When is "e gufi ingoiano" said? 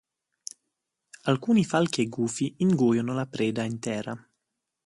2.01-3.13